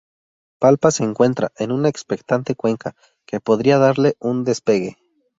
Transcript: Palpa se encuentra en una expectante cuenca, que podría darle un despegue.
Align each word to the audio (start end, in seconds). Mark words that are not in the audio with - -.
Palpa 0.59 0.89
se 0.89 1.03
encuentra 1.03 1.51
en 1.57 1.71
una 1.71 1.87
expectante 1.87 2.55
cuenca, 2.55 2.95
que 3.27 3.39
podría 3.39 3.77
darle 3.77 4.15
un 4.19 4.43
despegue. 4.43 4.97